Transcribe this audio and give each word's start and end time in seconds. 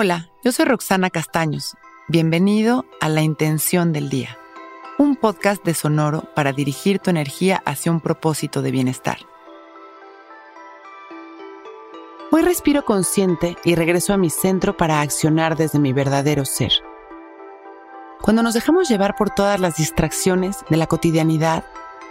Hola, 0.00 0.30
yo 0.44 0.52
soy 0.52 0.64
Roxana 0.64 1.10
Castaños. 1.10 1.76
Bienvenido 2.06 2.84
a 3.00 3.08
La 3.08 3.22
Intención 3.22 3.92
del 3.92 4.08
Día, 4.08 4.38
un 4.96 5.16
podcast 5.16 5.64
de 5.64 5.74
Sonoro 5.74 6.22
para 6.36 6.52
dirigir 6.52 7.00
tu 7.00 7.10
energía 7.10 7.60
hacia 7.66 7.90
un 7.90 8.00
propósito 8.00 8.62
de 8.62 8.70
bienestar. 8.70 9.18
Hoy 12.30 12.42
respiro 12.42 12.84
consciente 12.84 13.56
y 13.64 13.74
regreso 13.74 14.12
a 14.12 14.18
mi 14.18 14.30
centro 14.30 14.76
para 14.76 15.00
accionar 15.00 15.56
desde 15.56 15.80
mi 15.80 15.92
verdadero 15.92 16.44
ser. 16.44 16.70
Cuando 18.20 18.44
nos 18.44 18.54
dejamos 18.54 18.88
llevar 18.88 19.16
por 19.16 19.30
todas 19.30 19.58
las 19.58 19.78
distracciones 19.78 20.58
de 20.70 20.76
la 20.76 20.86
cotidianidad, 20.86 21.64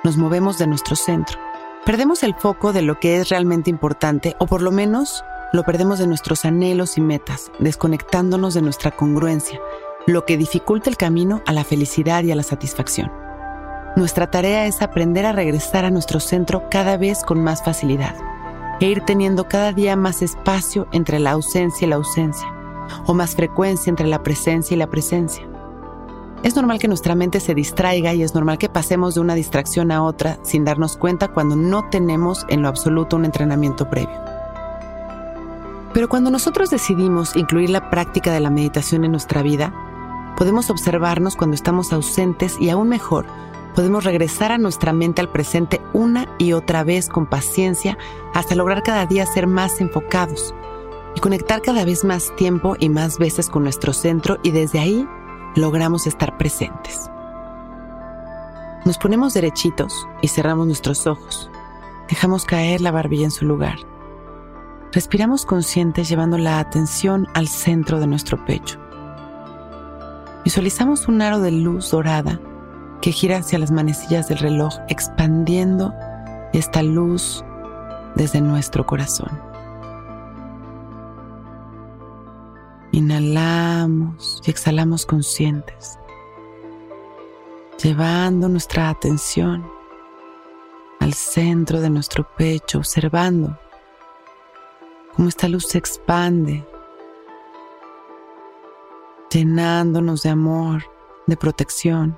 nos 0.03 0.17
movemos 0.17 0.57
de 0.57 0.67
nuestro 0.67 0.97
centro. 0.97 1.39
Perdemos 1.85 2.21
el 2.23 2.35
foco 2.35 2.73
de 2.73 2.81
lo 2.81 2.99
que 2.99 3.15
es 3.15 3.29
realmente 3.29 3.69
importante 3.69 4.35
o 4.39 4.45
por 4.45 4.61
lo 4.61 4.73
menos 4.73 5.23
lo 5.53 5.63
perdemos 5.63 5.99
de 5.99 6.07
nuestros 6.07 6.45
anhelos 6.45 6.97
y 6.97 7.01
metas, 7.01 7.51
desconectándonos 7.59 8.53
de 8.53 8.61
nuestra 8.61 8.91
congruencia, 8.91 9.59
lo 10.05 10.25
que 10.25 10.37
dificulta 10.37 10.89
el 10.89 10.97
camino 10.97 11.41
a 11.45 11.53
la 11.53 11.63
felicidad 11.63 12.23
y 12.23 12.31
a 12.31 12.35
la 12.35 12.43
satisfacción. 12.43 13.11
Nuestra 13.95 14.29
tarea 14.29 14.67
es 14.67 14.81
aprender 14.81 15.25
a 15.25 15.31
regresar 15.31 15.85
a 15.85 15.89
nuestro 15.89 16.19
centro 16.19 16.63
cada 16.69 16.97
vez 16.97 17.23
con 17.23 17.41
más 17.43 17.63
facilidad 17.63 18.15
e 18.79 18.85
ir 18.85 19.01
teniendo 19.01 19.47
cada 19.47 19.73
día 19.73 19.95
más 19.95 20.21
espacio 20.21 20.87
entre 20.91 21.19
la 21.19 21.31
ausencia 21.31 21.85
y 21.85 21.89
la 21.89 21.95
ausencia, 21.95 22.47
o 23.05 23.13
más 23.13 23.35
frecuencia 23.35 23.89
entre 23.89 24.07
la 24.07 24.21
presencia 24.21 24.75
y 24.75 24.77
la 24.77 24.87
presencia. 24.87 25.47
Es 26.43 26.55
normal 26.55 26.77
que 26.77 26.87
nuestra 26.87 27.15
mente 27.15 27.39
se 27.39 27.55
distraiga 27.55 28.13
y 28.13 28.21
es 28.21 28.35
normal 28.35 28.59
que 28.59 28.69
pasemos 28.69 29.15
de 29.15 29.21
una 29.21 29.33
distracción 29.33 29.91
a 29.91 30.03
otra 30.03 30.37
sin 30.43 30.63
darnos 30.63 30.95
cuenta 30.95 31.29
cuando 31.29 31.55
no 31.55 31.89
tenemos 31.89 32.45
en 32.49 32.61
lo 32.61 32.67
absoluto 32.67 33.15
un 33.15 33.25
entrenamiento 33.25 33.89
previo. 33.89 34.26
Pero 35.97 36.09
cuando 36.09 36.29
nosotros 36.29 36.69
decidimos 36.69 37.35
incluir 37.35 37.71
la 37.71 37.89
práctica 37.89 38.31
de 38.31 38.39
la 38.39 38.51
meditación 38.51 39.03
en 39.03 39.09
nuestra 39.09 39.41
vida, 39.41 39.73
podemos 40.37 40.69
observarnos 40.69 41.35
cuando 41.35 41.55
estamos 41.55 41.91
ausentes 41.91 42.55
y 42.59 42.69
aún 42.69 42.87
mejor, 42.87 43.25
podemos 43.73 44.03
regresar 44.03 44.51
a 44.51 44.59
nuestra 44.59 44.93
mente 44.93 45.21
al 45.21 45.31
presente 45.31 45.81
una 45.93 46.27
y 46.37 46.53
otra 46.53 46.83
vez 46.83 47.09
con 47.09 47.25
paciencia 47.25 47.97
hasta 48.35 48.53
lograr 48.53 48.83
cada 48.83 49.07
día 49.07 49.25
ser 49.25 49.47
más 49.47 49.81
enfocados 49.81 50.53
y 51.15 51.19
conectar 51.19 51.63
cada 51.63 51.83
vez 51.83 52.03
más 52.03 52.31
tiempo 52.35 52.75
y 52.77 52.89
más 52.89 53.17
veces 53.17 53.49
con 53.49 53.63
nuestro 53.63 53.91
centro 53.91 54.37
y 54.43 54.51
desde 54.51 54.77
ahí 54.77 55.07
logramos 55.55 56.05
estar 56.05 56.37
presentes. 56.37 57.09
Nos 58.85 58.99
ponemos 58.99 59.33
derechitos 59.33 60.07
y 60.21 60.27
cerramos 60.27 60.67
nuestros 60.67 61.07
ojos. 61.07 61.49
Dejamos 62.07 62.45
caer 62.45 62.81
la 62.81 62.91
barbilla 62.91 63.23
en 63.23 63.31
su 63.31 63.45
lugar. 63.45 63.96
Respiramos 64.93 65.45
conscientes 65.45 66.07
llevando 66.07 66.37
la 66.37 66.59
atención 66.59 67.27
al 67.33 67.47
centro 67.47 67.99
de 67.99 68.07
nuestro 68.07 68.43
pecho. 68.45 68.79
Visualizamos 70.45 71.09
un 71.09 71.21
aro 71.21 71.39
de 71.39 71.51
luz 71.51 71.91
dorada 71.91 72.39
que 73.01 73.11
gira 73.11 73.39
hacia 73.39 73.59
las 73.59 73.69
manecillas 73.69 74.29
del 74.29 74.37
reloj, 74.37 74.73
expandiendo 74.87 75.93
esta 76.53 76.81
luz 76.83 77.43
desde 78.15 78.39
nuestro 78.39 78.85
corazón. 78.85 79.29
Inhalamos 82.93 84.41
y 84.45 84.49
exhalamos 84.49 85.05
conscientes, 85.05 85.99
llevando 87.83 88.47
nuestra 88.47 88.89
atención 88.89 89.69
al 91.01 91.13
centro 91.13 91.81
de 91.81 91.89
nuestro 91.89 92.25
pecho, 92.37 92.79
observando 92.79 93.59
cómo 95.17 95.29
esta 95.29 95.47
luz 95.47 95.65
se 95.65 95.79
expande, 95.79 96.63
llenándonos 99.31 100.21
de 100.21 100.29
amor, 100.29 100.83
de 101.25 101.35
protección. 101.35 102.15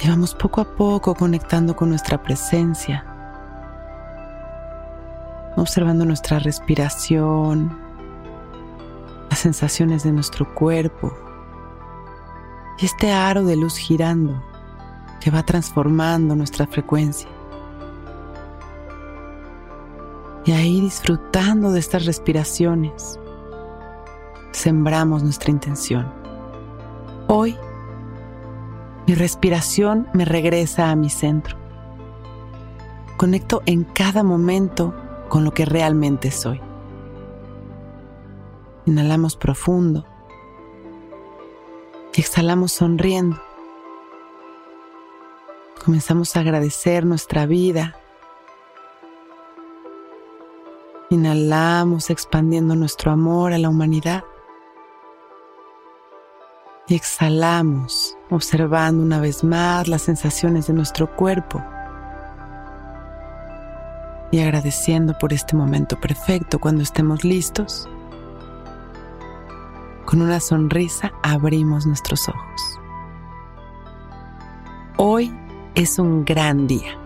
Y 0.00 0.08
vamos 0.08 0.32
poco 0.32 0.60
a 0.60 0.76
poco 0.76 1.12
conectando 1.16 1.74
con 1.74 1.88
nuestra 1.88 2.22
presencia, 2.22 3.04
observando 5.56 6.04
nuestra 6.04 6.38
respiración, 6.38 7.76
las 9.28 9.40
sensaciones 9.40 10.04
de 10.04 10.12
nuestro 10.12 10.54
cuerpo 10.54 11.12
y 12.78 12.84
este 12.84 13.10
aro 13.10 13.42
de 13.44 13.56
luz 13.56 13.76
girando 13.76 14.40
que 15.20 15.32
va 15.32 15.42
transformando 15.42 16.36
nuestra 16.36 16.68
frecuencia. 16.68 17.35
Y 20.46 20.52
ahí 20.52 20.80
disfrutando 20.80 21.72
de 21.72 21.80
estas 21.80 22.06
respiraciones, 22.06 23.18
sembramos 24.52 25.24
nuestra 25.24 25.50
intención. 25.50 26.06
Hoy, 27.26 27.56
mi 29.08 29.16
respiración 29.16 30.06
me 30.12 30.24
regresa 30.24 30.92
a 30.92 30.94
mi 30.94 31.10
centro. 31.10 31.56
Conecto 33.16 33.60
en 33.66 33.82
cada 33.82 34.22
momento 34.22 34.94
con 35.28 35.42
lo 35.42 35.52
que 35.52 35.64
realmente 35.64 36.30
soy. 36.30 36.60
Inhalamos 38.84 39.36
profundo 39.36 40.06
y 42.14 42.20
exhalamos 42.20 42.70
sonriendo. 42.70 43.36
Comenzamos 45.84 46.36
a 46.36 46.40
agradecer 46.40 47.04
nuestra 47.04 47.46
vida 47.46 47.96
Inhalamos 51.08 52.10
expandiendo 52.10 52.74
nuestro 52.74 53.12
amor 53.12 53.52
a 53.52 53.58
la 53.58 53.68
humanidad. 53.68 54.24
Y 56.88 56.96
exhalamos 56.96 58.16
observando 58.30 59.04
una 59.04 59.20
vez 59.20 59.44
más 59.44 59.86
las 59.86 60.02
sensaciones 60.02 60.66
de 60.66 60.72
nuestro 60.72 61.14
cuerpo. 61.14 61.62
Y 64.32 64.40
agradeciendo 64.40 65.16
por 65.16 65.32
este 65.32 65.54
momento 65.54 66.00
perfecto 66.00 66.58
cuando 66.58 66.82
estemos 66.82 67.22
listos. 67.22 67.88
Con 70.06 70.22
una 70.22 70.40
sonrisa 70.40 71.12
abrimos 71.22 71.86
nuestros 71.86 72.28
ojos. 72.28 72.80
Hoy 74.96 75.32
es 75.76 76.00
un 76.00 76.24
gran 76.24 76.66
día. 76.66 77.05